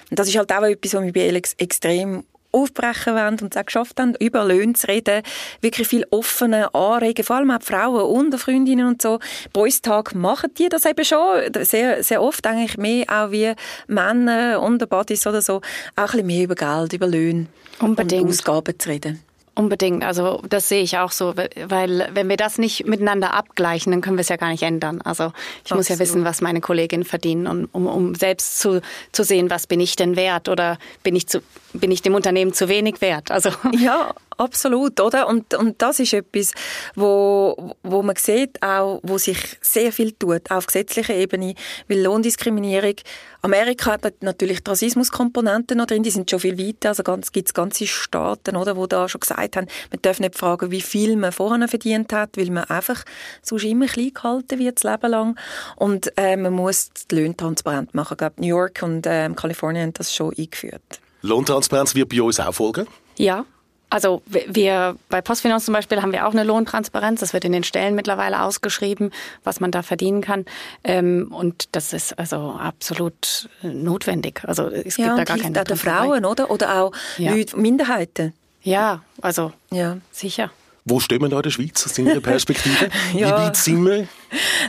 [0.09, 3.61] Und das ist halt auch etwas, was mich bei Alex extrem aufbrechen wollen und es
[3.61, 5.21] auch geschafft haben, über Löhne zu reden,
[5.61, 9.19] wirklich viel offene anregen, vor allem auch Frauen und Freundinnen und so.
[9.53, 13.53] Boys Tag machen die das eben schon, sehr, sehr oft eigentlich mehr auch wie
[13.87, 15.61] Männer und Buddies oder so, auch
[15.97, 17.47] ein bisschen mehr über Geld, über Löhne
[17.79, 18.23] Unbedingt.
[18.23, 19.26] und Ausgaben zu reden.
[19.57, 24.01] Unbedingt, also das sehe ich auch so, weil wenn wir das nicht miteinander abgleichen, dann
[24.01, 25.01] können wir es ja gar nicht ändern.
[25.01, 25.31] Also
[25.65, 25.79] ich Absolut.
[25.79, 29.79] muss ja wissen, was meine Kolleginnen verdienen, um, um selbst zu, zu sehen, was bin
[29.79, 31.41] ich denn wert oder bin ich, zu,
[31.73, 33.31] bin ich dem Unternehmen zu wenig wert.
[33.31, 35.27] Also ja, absolut, oder?
[35.27, 36.53] Und, und das ist etwas,
[36.95, 41.55] wo, wo man sieht, auch, wo sich sehr viel tut, auf gesetzlicher Ebene,
[41.87, 42.95] weil Lohndiskriminierung,
[43.41, 47.49] Amerika hat natürlich die Rassismuskomponenten noch drin, die sind schon viel weiter, also ganz, gibt
[47.49, 51.15] es ganze Staaten, oder, wo da schon gesagt haben, man darf nicht fragen, wie viel
[51.15, 53.03] man vorher verdient hat, weil man einfach
[53.41, 55.39] sonst immer klein gehalten wird, das Leben lang.
[55.75, 58.13] Und äh, man muss die Löhne transparent machen.
[58.13, 61.01] Ich glaube, New York und äh, Kalifornien haben das schon eingeführt.
[61.21, 62.87] Lohntransparenz wird bei uns auch folgen?
[63.17, 63.45] Ja,
[63.89, 67.21] also wir bei Postfinanz zum Beispiel haben wir auch eine Lohntransparenz.
[67.21, 69.11] Das wird in den Stellen mittlerweile ausgeschrieben,
[69.43, 70.45] was man da verdienen kann.
[70.83, 74.41] Ähm, und das ist also absolut notwendig.
[74.45, 76.51] Also es gibt ja, da gar keine auch Frauen, oder?
[76.51, 77.33] Oder auch ja.
[77.33, 78.33] Leute, Minderheiten.
[78.61, 79.97] Ja, also ja.
[80.11, 80.51] sicher.
[80.89, 82.89] Wo stehen wir da in der Schweiz aus deiner Perspektive?
[83.13, 83.27] ja.
[83.27, 84.07] Wie weit sind wir?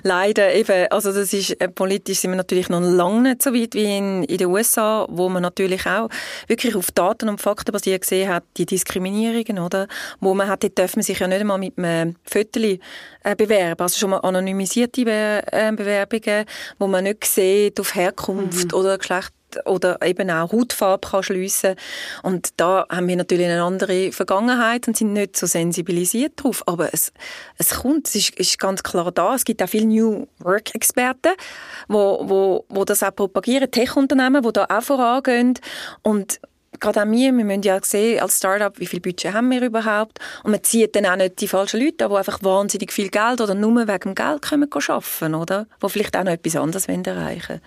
[0.02, 3.74] Leider eben, also das ist, äh, politisch sind wir natürlich noch lange nicht so weit
[3.74, 6.09] wie in, in den USA, wo man natürlich auch
[6.46, 9.87] wirklich auf Daten und Fakten basiert gesehen hat, die Diskriminierungen, oder?
[10.20, 12.81] Wo man hat, dort dürfen sich ja nicht einmal mit einem Viertel
[13.22, 16.44] äh, bewerben, also schon mal anonymisierte Be äh, Bewerbungen,
[16.78, 18.78] wo man nicht sieht auf Herkunft mhm.
[18.78, 19.33] oder Geschlecht
[19.64, 21.75] oder eben auch Hautfarbe kann schliessen.
[22.23, 26.92] Und da haben wir natürlich eine andere Vergangenheit und sind nicht so sensibilisiert darauf, aber
[26.92, 27.12] es,
[27.59, 31.33] es kommt, es ist, ist ganz klar da, es gibt auch viele New Work Experten,
[31.88, 35.55] wo, wo, wo das auch propagieren, Tech-Unternehmen, die da auch vorangehen.
[36.03, 36.40] Und
[36.81, 40.18] gerade auch wir, wir müssen ja sehen, als Startup, wie viel Budget haben wir überhaupt?
[40.44, 43.55] Und man zieht dann auch nicht die falschen Leute die einfach wahnsinnig viel Geld oder
[43.55, 45.66] nur wegen dem Geld können arbeiten, oder?
[45.83, 47.49] Die vielleicht auch noch etwas anderes erreichen.
[47.49, 47.61] wollen.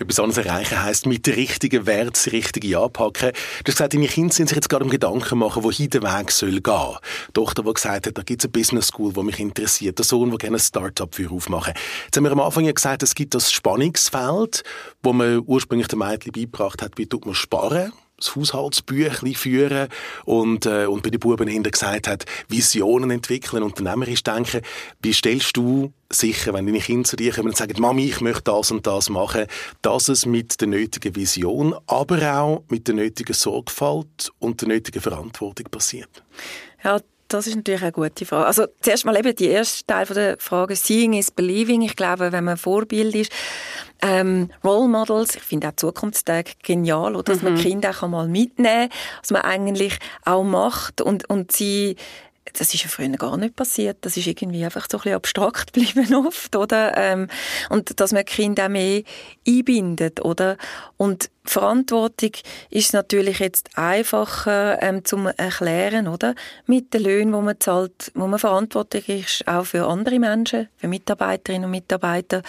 [0.00, 3.32] Etwas anderes erreichen heisst, mit den richtigen Werten das Richtige anpacken.
[3.32, 6.30] Du hast gesagt, deine Kinder sind sich jetzt gerade um Gedanken machen, wohin der Weg
[6.30, 6.96] soll gehen.
[7.28, 9.98] Die Tochter, die gesagt hat, da gibt es eine Business School, die mich interessiert.
[9.98, 11.74] Der Sohn, der gerne ein Start-up für aufmachen
[12.06, 14.62] Jetzt haben wir am Anfang ja gesagt, es gibt das Spannungsfeld,
[15.02, 19.88] wo man ursprünglich den Mädchen beigebracht hat, wie tut man sparen das Haushaltsbüchlein führen
[20.24, 24.62] und, äh, und bei den Buben hinter gesagt hat, Visionen entwickeln, unternehmerisch denken.
[25.02, 28.44] Wie stellst du sicher, wenn deine Kinder zu dir kommen und sagen, Mami, ich möchte
[28.44, 29.46] das und das machen,
[29.82, 35.00] dass es mit der nötigen Vision, aber auch mit der nötigen Sorgfalt und der nötigen
[35.00, 36.22] Verantwortung passiert?
[36.82, 37.00] Ja,
[37.32, 38.46] das ist natürlich eine gute Frage.
[38.46, 41.82] Also zuerst mal eben die erste Teil der Frage, Seeing is Believing.
[41.82, 43.32] Ich glaube, wenn man Vorbild ist,
[44.02, 47.32] ähm, Role Models, ich finde auch Zukunftstag genial, oder?
[47.32, 47.54] dass mhm.
[47.54, 51.96] man Kinder auch mal mitnehmen kann, was man eigentlich auch macht und, und sie
[52.54, 53.98] das ist ja früher gar nicht passiert.
[54.00, 56.96] Das ist irgendwie einfach so ein bisschen abstrakt geblieben oft, oder?
[56.96, 57.28] Ähm,
[57.68, 59.02] und dass man Kinder auch mehr
[59.46, 60.56] einbindet, oder?
[60.96, 62.32] Und Verantwortung
[62.70, 66.34] ist natürlich jetzt einfacher ähm, zum erklären, oder?
[66.66, 70.88] Mit den Löhnen, wo man zahlt, wo man verantwortlich ist, auch für andere Menschen, für
[70.88, 72.42] Mitarbeiterinnen und Mitarbeiter,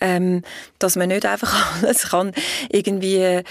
[0.00, 0.42] ähm,
[0.78, 2.32] dass man nicht einfach alles kann
[2.70, 3.42] irgendwie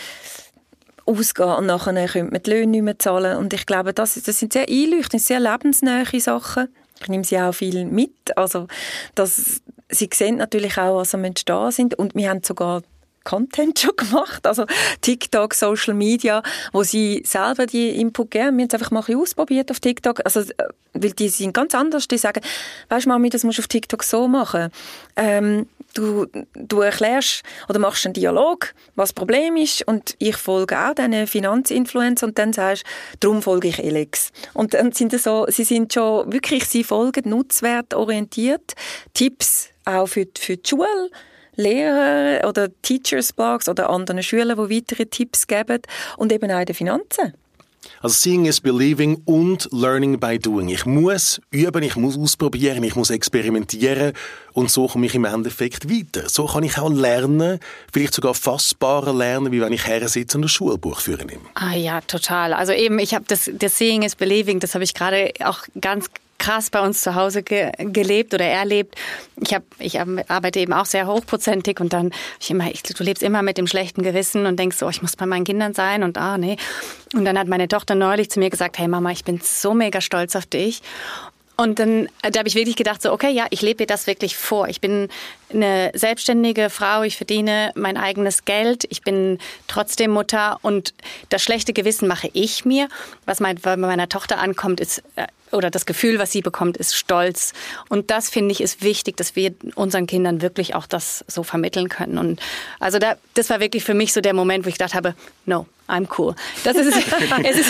[1.05, 3.37] ausgehen und nachher könnte man die Löhne nicht mehr zahlen.
[3.37, 6.69] Und ich glaube, das, das sind sehr einleuchtende, sehr lebensnähe Sachen.
[7.01, 8.37] Ich nehme sie auch viel mit.
[8.37, 8.67] Also,
[9.15, 11.95] dass, sie sehen natürlich auch, was am Entstehen sind.
[11.95, 12.81] Und wir haben sogar
[13.23, 14.65] Content schon gemacht, also
[15.01, 18.57] TikTok, Social Media, wo sie selber die Input geben.
[18.57, 20.53] Wir haben es einfach mal ein ausprobiert auf TikTok, also, äh,
[20.93, 22.07] weil die sind ganz anders.
[22.07, 22.41] Die sagen,
[22.89, 24.69] weißt du, Mami, das musst du auf TikTok so machen.
[25.15, 30.77] Ähm, du, du erklärst oder machst einen Dialog, was das Problem ist und ich folge
[30.77, 32.84] auch diesen Finanzinfluencer und dann sagst
[33.19, 34.32] darum folge ich Alex.
[34.53, 38.73] Und dann sind so, sie sind schon wirklich, sie folgen nutzwertorientiert,
[39.13, 41.10] Tipps auch für, für die Schule,
[41.56, 45.82] Lehrer oder Teachers Blogs oder anderen Schülern, die weitere Tipps geben
[46.17, 47.34] und eben auch in den Finanzen.
[48.02, 50.69] Also Seeing is Believing und Learning by Doing.
[50.69, 54.13] Ich muss üben, ich muss ausprobieren, ich muss experimentieren
[54.54, 56.30] und so komme ich im Endeffekt weiter.
[56.30, 57.60] So kann ich auch lernen,
[57.91, 61.43] vielleicht sogar fassbarer lernen, wie wenn ich her sitze und ein Schulbuch führen nehme.
[61.56, 62.54] Ah ja, total.
[62.54, 66.10] Also eben, ich habe das, das Seeing is Believing, das habe ich gerade auch ganz
[66.43, 68.95] krass bei uns zu Hause ge gelebt oder erlebt.
[69.41, 73.23] Ich habe, ich arbeite eben auch sehr hochprozentig und dann ich immer, ich, du lebst
[73.23, 76.17] immer mit dem schlechten Gewissen und denkst so, ich muss bei meinen Kindern sein und
[76.17, 76.58] ah nee.
[77.13, 80.01] Und dann hat meine Tochter neulich zu mir gesagt, hey Mama, ich bin so mega
[80.01, 80.82] stolz auf dich.
[81.56, 84.36] Und dann da habe ich wirklich gedacht, so, okay, ja, ich lebe dir das wirklich
[84.36, 84.67] vor.
[84.67, 85.08] Ich bin
[85.53, 90.93] eine selbstständige Frau, ich verdiene mein eigenes Geld, ich bin trotzdem Mutter und
[91.29, 92.89] das schlechte Gewissen mache ich mir.
[93.25, 97.53] Was bei meiner Tochter ankommt, ist äh, oder das Gefühl, was sie bekommt, ist Stolz.
[97.89, 101.89] Und das finde ich ist wichtig, dass wir unseren Kindern wirklich auch das so vermitteln
[101.89, 102.17] können.
[102.17, 102.41] Und
[102.79, 105.65] also da, das war wirklich für mich so der Moment, wo ich gedacht habe, no,
[105.87, 106.33] I'm cool.
[106.63, 106.87] Das ist,
[107.43, 107.69] es, ist,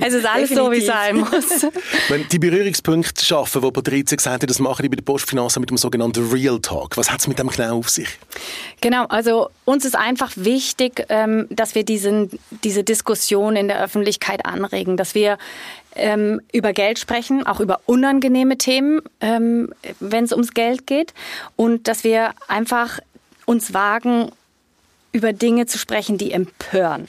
[0.00, 1.66] es ist alles so, wie es sein muss.
[2.08, 5.68] Wenn die Berührungspunkte schaffen, wo Patricia gesagt hat, das machen die bei der Postfinanzen mit
[5.68, 6.96] dem sogenannten Real Talk.
[6.96, 8.08] Was hat es mit dem genau auf sich?
[8.80, 12.30] Genau, also uns ist einfach wichtig, ähm, dass wir diesen,
[12.64, 15.36] diese Diskussion in der Öffentlichkeit anregen, dass wir
[15.94, 21.14] ähm, über Geld sprechen, auch über unangenehme Themen, ähm, wenn es ums Geld geht
[21.56, 23.00] und dass wir einfach
[23.46, 24.30] uns wagen,
[25.12, 27.08] über Dinge zu sprechen, die empören.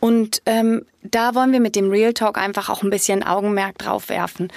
[0.00, 4.10] Und ähm, da wollen wir mit dem Real Talk einfach auch ein bisschen Augenmerk drauf
[4.10, 4.52] werfen.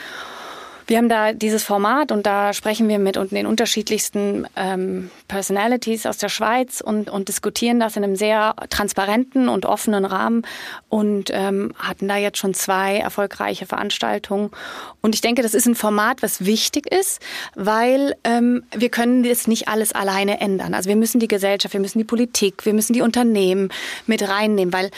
[0.91, 6.17] Wir haben da dieses Format und da sprechen wir mit den unterschiedlichsten ähm, Personalities aus
[6.17, 10.41] der Schweiz und, und diskutieren das in einem sehr transparenten und offenen Rahmen
[10.89, 14.51] und ähm, hatten da jetzt schon zwei erfolgreiche Veranstaltungen.
[14.99, 17.21] Und ich denke, das ist ein Format, was wichtig ist,
[17.55, 20.73] weil ähm, wir können das nicht alles alleine ändern.
[20.73, 23.69] Also wir müssen die Gesellschaft, wir müssen die Politik, wir müssen die Unternehmen
[24.07, 24.91] mit reinnehmen, weil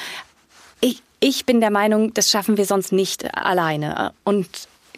[0.81, 4.13] ich, ich bin der Meinung, das schaffen wir sonst nicht alleine.
[4.23, 4.49] Und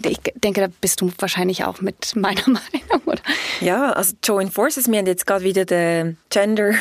[0.03, 3.21] ich denke, da bist du wahrscheinlich auch mit meiner Meinung, oder?
[3.61, 6.73] Ja, also Join Forces, wir haben jetzt gerade wieder den Gender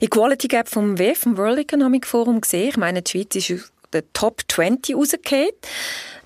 [0.00, 2.68] Equality Gap vom WEF, vom World Economic Forum gesehen.
[2.70, 5.50] Ich meine, die Schweiz ist der Top 20 rausgefallen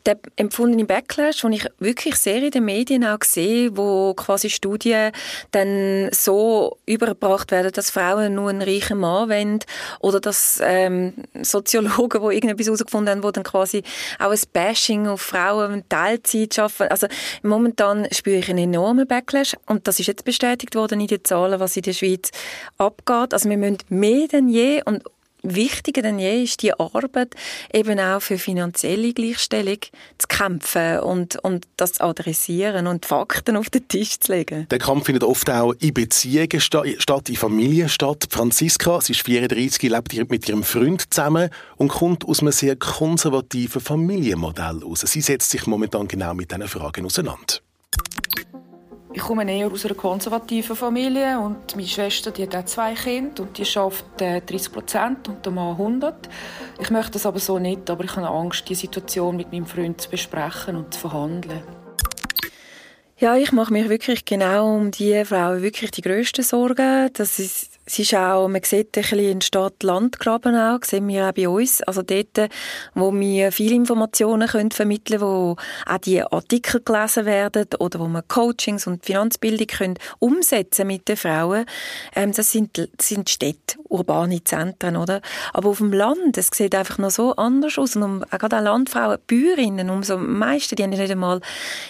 [0.07, 5.13] der empfundene Backlash, den ich wirklich sehr in den Medien auch sehe, wo quasi Studien
[5.51, 9.59] dann so übergebracht werden, dass Frauen nur einen reichen Mann wollen
[10.01, 13.83] oder dass ähm, Soziologen, die irgendetwas herausgefunden haben, wo dann quasi
[14.19, 16.89] auch ein Bashing auf Frauen Teilzeit schaffen.
[16.89, 17.09] Also
[17.43, 21.59] momentan spüre ich einen enormen Backlash und das ist jetzt bestätigt worden in den Zahlen,
[21.61, 22.31] was in der Schweiz
[22.79, 23.33] abgeht.
[23.33, 25.03] Also wir müssen mehr denn je und
[25.55, 27.35] wichtiger denn je ist die Arbeit
[27.73, 29.79] eben auch für finanzielle Gleichstellung
[30.19, 34.67] zu kämpfen und, und das zu adressieren und Fakten auf den Tisch zu legen.
[34.71, 38.27] Der Kampf findet oft auch in Beziehungen statt, in Familien statt.
[38.31, 43.81] Franziska, sie ist 34, lebt mit ihrem Freund zusammen und kommt aus einem sehr konservativen
[43.81, 45.01] Familienmodell aus.
[45.01, 47.66] Sie setzt sich momentan genau mit diesen Fragen auseinander.
[49.17, 53.45] Ich komme eher aus einer konservativen Familie und meine Schwester die hat auch zwei Kinder
[53.45, 56.29] und die schafft 30 äh, Prozent und der Mann 100.
[56.79, 59.99] Ich möchte das aber so nicht, aber ich habe Angst, die Situation mit meinem Freund
[60.03, 61.63] zu besprechen und zu verhandeln.
[63.17, 67.09] Ja, ich mache mich wirklich genau um die Frau wirklich die grössten Sorgen.
[67.15, 71.33] Das ist es ist auch, man sieht ein bisschen in Stadt-Land-Graben auch, sehen wir auch
[71.33, 71.83] bei uns.
[71.83, 72.51] Also dort,
[72.95, 78.09] wo wir viele Informationen können vermitteln können, wo auch die Artikel gelesen werden oder wo
[78.09, 81.65] man Coachings und Finanzbildung können umsetzen mit den Frauen.
[82.17, 85.21] Ähm, das sind, sind Städte, urbane Zentren, oder?
[85.53, 87.95] Aber auf dem Land, es sieht einfach noch so anders aus.
[87.95, 91.41] Und um, auch gerade Landfrauen, Bäuerinnen, umso meisten, die haben nicht einmal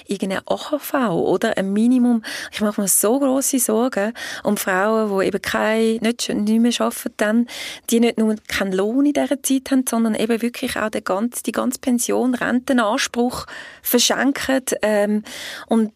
[0.07, 2.23] irgendeine AHV oder ein Minimum.
[2.53, 7.15] Ich mache mir so grosse Sorgen um Frauen, die eben keine nicht, nicht mehr arbeiten,
[7.17, 7.47] dann,
[7.91, 11.43] die nicht nur keinen Lohn in dieser Zeit haben, sondern eben wirklich auch die ganze,
[11.43, 13.47] die ganze Pension, Rentenanspruch
[13.83, 14.63] verschenken.
[14.83, 15.23] Ähm,
[15.67, 15.93] und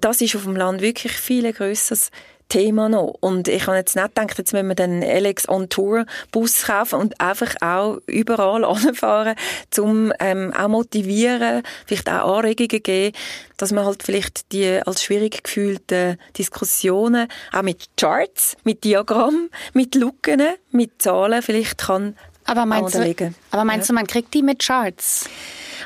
[0.00, 2.10] das ist auf dem Land wirklich viel grösseres
[2.48, 3.14] Thema noch.
[3.20, 7.00] Und ich habe jetzt nicht gedacht, jetzt müssen wir den Alex on Tour Bus kaufen
[7.00, 9.36] und einfach auch überall anfahren,
[9.78, 13.16] um ähm, auch motivieren, vielleicht auch Anregungen geben,
[13.56, 19.94] dass man halt vielleicht die als schwierig gefühlten Diskussionen auch mit Charts, mit Diagrammen, mit
[19.94, 23.92] Lücken, mit Zahlen vielleicht kann aber meinst, du, aber meinst ja.
[23.92, 25.28] du, man kriegt die mit Charts?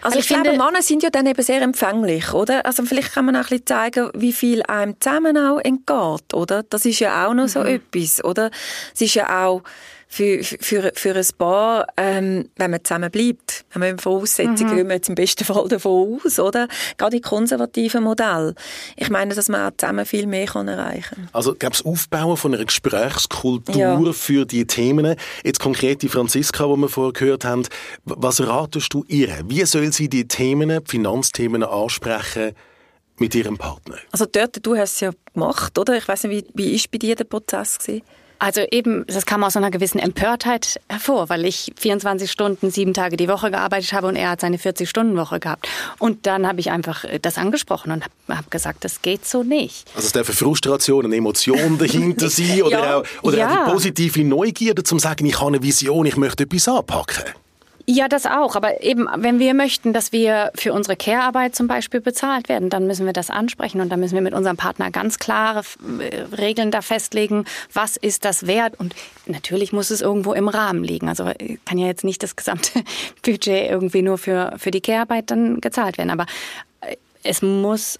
[0.03, 2.65] Also ich, ich finde, Männer sind ja dann eben sehr empfänglich, oder?
[2.67, 6.63] Also vielleicht kann man auch ein bisschen zeigen, wie viel einem zusammen auch entgeht, oder?
[6.65, 7.49] Das ist ja auch noch mhm.
[7.49, 8.51] so etwas, oder?
[8.95, 9.63] Es ist ja auch
[10.09, 14.77] für, für, für ein Paar, ähm, wenn man zusammen bleibt, wenn man Voraussetzungen, mhm.
[14.77, 16.67] gehen wir jetzt im besten Fall davon aus, oder?
[16.97, 18.55] Gerade die konservativen Modell.
[18.97, 21.29] Ich meine, dass man auch zusammen viel mehr kann erreichen kann.
[21.33, 24.13] Also gäbe es Aufbauen von einer Gesprächskultur ja.
[24.13, 25.15] für die Themen.
[25.45, 27.65] Jetzt konkret die Franziska, die wir vorher gehört haben.
[28.05, 29.29] Was ratest du ihr?
[29.45, 32.53] Wie soll sie die Themen, die Finanzthemen ansprechen,
[33.19, 33.99] mit ihrem Partner?
[34.11, 35.99] Also dort, du hast es ja gemacht, oder?
[35.99, 38.03] Ich weiß nicht, wie, wie ist bei dir der Prozess gewesen?
[38.39, 43.17] Also eben, das kam aus einer gewissen Empörtheit hervor, weil ich 24 Stunden, sieben Tage
[43.17, 45.69] die Woche gearbeitet habe und er hat seine 40-Stunden-Woche gehabt.
[45.99, 49.43] Und dann habe ich einfach äh, das angesprochen und habe hab gesagt, das geht so
[49.43, 49.89] nicht.
[49.95, 53.49] Also es darf Frustration, eine Emotion dahinter sein oder, ja, auch, oder ja.
[53.49, 57.25] auch die positive Neugierde, zum sagen, ich habe eine Vision, ich möchte etwas anpacken.
[57.91, 58.55] Ja, das auch.
[58.55, 62.87] Aber eben, wenn wir möchten, dass wir für unsere Care-Arbeit zum Beispiel bezahlt werden, dann
[62.87, 65.63] müssen wir das ansprechen und dann müssen wir mit unserem Partner ganz klare
[65.99, 68.79] äh, Regeln da festlegen, was ist das wert.
[68.79, 71.09] Und natürlich muss es irgendwo im Rahmen liegen.
[71.09, 71.33] Also
[71.65, 72.83] kann ja jetzt nicht das gesamte
[73.23, 76.11] Budget irgendwie nur für, für die Care-Arbeit dann gezahlt werden.
[76.11, 76.27] Aber
[76.83, 77.99] äh, es muss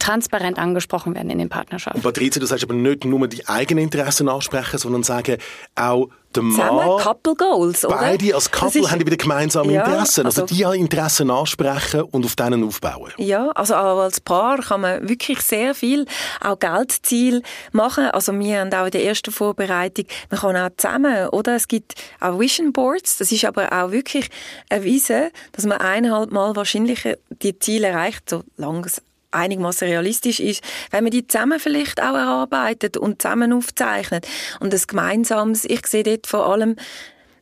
[0.00, 1.98] transparent angesprochen werden in den Partnerschaften.
[1.98, 5.36] Und Patricia, du sagst aber nicht nur die eigenen Interessen ansprechen, sondern sagen
[5.76, 7.96] auch der Mann, Couple Goals, oder?
[7.96, 10.26] beide als Couple ist- haben wieder gemeinsame Ja, Interessen.
[10.26, 13.12] Also, also- die Interessen ansprechen und auf denen aufbauen.
[13.16, 16.06] Ja, also auch als Paar kann man wirklich sehr viel
[16.40, 18.06] auch Geldziel machen.
[18.10, 21.56] Also wir haben auch in der ersten Vorbereitung, man kann auch zusammen, oder?
[21.56, 23.18] Es gibt auch Vision Boards.
[23.18, 24.28] Das ist aber auch wirklich
[24.68, 31.04] erwiesen, dass man eineinhalb Mal wahrscheinlich die Ziele erreicht, solange es einigermaßen realistisch ist, wenn
[31.04, 34.26] man die zusammen vielleicht auch erarbeitet und zusammen aufzeichnet.
[34.60, 36.76] Und das Gemeinsames, ich sehe dort vor allem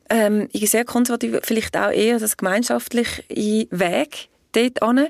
[0.08, 3.22] ähm, ich sehr konservativ, vielleicht auch eher das gemeinschaftliche
[3.70, 5.08] Weg dort an,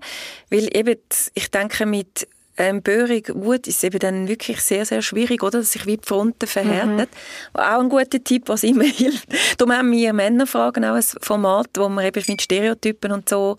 [0.50, 0.98] weil eben,
[1.34, 2.26] ich denke, mit
[2.58, 5.58] ähm, Böhrung, Wut ist es eben dann wirklich sehr, sehr schwierig, oder?
[5.58, 7.10] Dass sich wie die Fronten verhärtet.
[7.52, 9.28] Auch ein guter Tipp, was immer hilft.
[9.58, 13.58] Darum haben wir Männerfragen auch ein Format, wo wir eben mit Stereotypen und so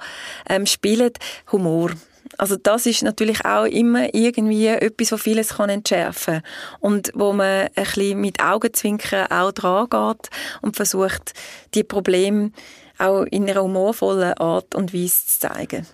[0.49, 1.11] ähm, spielen.
[1.51, 1.91] Humor.
[2.37, 6.41] Also das ist natürlich auch immer irgendwie etwas, was vieles kann entschärfen
[6.79, 10.29] und wo man ein bisschen mit Augenzwinkern auch dran geht
[10.61, 11.33] und versucht,
[11.73, 12.51] die Probleme
[12.97, 15.87] auch in einer humorvollen Art und Weise zu zeigen.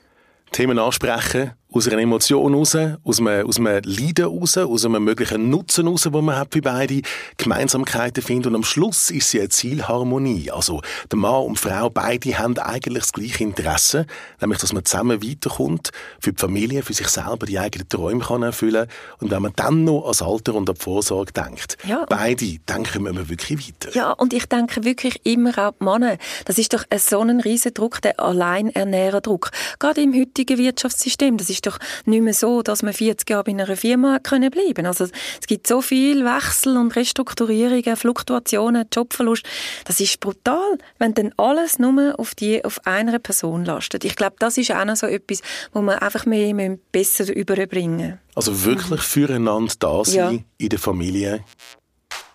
[0.51, 5.49] Themen ansprechen, aus einer Emotion raus, aus einem, aus einem Leiden raus, aus einem möglichen
[5.49, 7.01] Nutzen raus, den man hat für beide,
[7.37, 10.51] Gemeinsamkeiten finden und am Schluss ist sie eine Zielharmonie.
[10.51, 10.81] Also
[11.11, 14.05] der Mann und die Frau, beide haben eigentlich das gleiche Interesse,
[14.39, 18.43] nämlich, dass man zusammen weiterkommt, für die Familie, für sich selber die eigenen Träume kann
[18.43, 18.87] erfüllen
[19.19, 22.05] und wenn man dann noch ans Alter und an die Vorsorge denkt, Ja.
[22.07, 23.95] beide, dann kommen wir wirklich weiter.
[23.95, 26.17] Ja, und ich denke wirklich immer auch die Männer.
[26.45, 29.51] Das ist doch ein so ein riesen Druck, der Alleiernährerdruck.
[29.79, 31.37] Gerade im heutigen Wirtschaftssystem.
[31.37, 34.85] Das ist doch nicht mehr so, dass man 40 Jahre in einer Firma können bleiben.
[34.85, 39.43] Also es gibt so viel Wechsel und Restrukturierungen, Fluktuationen, Jobverlust.
[39.85, 44.05] Das ist brutal, wenn dann alles nur auf die auf einer Person lastet.
[44.05, 45.41] Ich glaube, das ist auch noch so etwas,
[45.73, 48.19] wo man einfach mehr müssen besser überbringen.
[48.35, 50.39] Also wirklich füreinander da sein Ja.
[50.57, 51.43] in der Familie,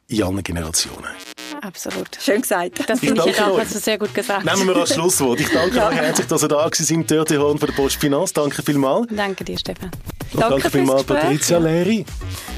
[0.08, 1.04] in allen Generationen.
[1.60, 2.08] Absolut.
[2.20, 2.78] Schön gesagt.
[2.88, 3.60] Das Ich finde ich danke jetzt auch, euch.
[3.64, 4.44] hast du sehr gut gesagt.
[4.44, 5.40] Nehmen wir als Schlusswort.
[5.40, 8.32] Ich danke euch herzlich, dass ihr da gewesen sind, Dörte Horn von der Post Finanz.
[8.32, 9.08] Danke vielmals.
[9.10, 9.90] Danke dir, Stefan.
[10.32, 11.04] Und Danke danke vielmals.
[11.04, 12.06] Patricia Leri.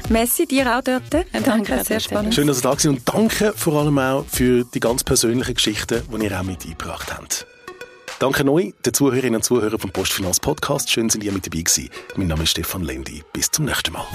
[0.09, 1.03] Messi, dir auch dort.
[1.11, 1.83] Danke, Patricia.
[1.83, 2.35] sehr spannend.
[2.35, 6.03] Schön, dass ihr da gewesen und danke vor allem auch für die ganz persönlichen Geschichten,
[6.15, 7.47] die ihr auch mit eingebracht habt.
[8.19, 10.89] Danke neu den Zuhörerinnen und Zuhörern vom Postfinanz Podcast.
[10.91, 11.89] Schön, sind ihr mit dabei gewesen.
[12.15, 13.23] Mein Name ist Stefan Lendi.
[13.33, 14.05] Bis zum nächsten Mal.